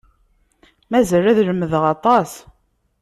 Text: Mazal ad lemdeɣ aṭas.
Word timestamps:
Mazal 0.89 1.25
ad 1.31 1.37
lemdeɣ 1.47 1.83
aṭas. 1.93 2.31